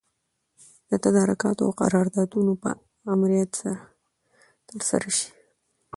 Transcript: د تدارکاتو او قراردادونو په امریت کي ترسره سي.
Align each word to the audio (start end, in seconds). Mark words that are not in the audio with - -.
د 0.89 0.91
تدارکاتو 1.03 1.61
او 1.67 1.71
قراردادونو 1.81 2.53
په 2.63 2.69
امریت 3.13 3.53
کي 3.61 3.71
ترسره 4.69 5.09
سي. 5.17 5.29